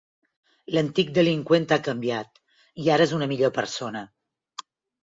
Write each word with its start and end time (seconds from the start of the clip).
L'antic 0.75 1.11
delinqüent 1.17 1.69
ha 1.71 1.79
canviat 1.89 2.43
i 2.87 2.93
ara 2.97 3.09
és 3.09 3.15
una 3.21 3.31
millor 3.35 3.57
persona. 3.61 4.05